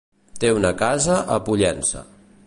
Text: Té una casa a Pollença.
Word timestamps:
Té 0.43 0.49
una 0.59 0.71
casa 0.79 1.17
a 1.35 1.37
Pollença. 1.49 2.03